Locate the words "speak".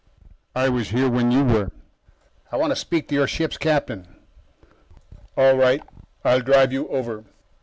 2.75-3.07